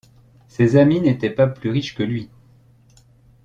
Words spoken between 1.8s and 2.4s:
que lui.